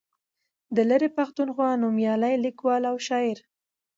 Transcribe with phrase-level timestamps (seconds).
[0.75, 3.37] د لرې پښتونخوا نومیالی لیکوال او شاعر